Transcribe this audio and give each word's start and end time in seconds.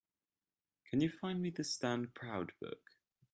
Can 0.89 0.99
you 0.99 1.11
find 1.11 1.39
me 1.43 1.51
the 1.51 1.63
Stand 1.63 2.15
Proud 2.15 2.53
book? 2.59 2.97